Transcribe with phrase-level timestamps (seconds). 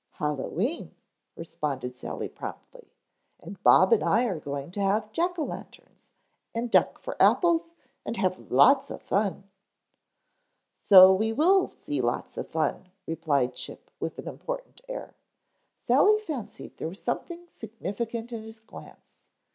[0.13, 0.95] "Hallowe'en,"
[1.35, 2.87] responded Sally promptly.
[3.39, 6.09] "And Bob and I are going to have jack o' lanterns,
[6.55, 7.69] and duck for apples
[8.03, 9.47] and have lots of fun."
[10.75, 15.13] "So will we see lots of fun," replied Chip with an important air.
[15.77, 19.11] Sally fancied there was something significant in his glance.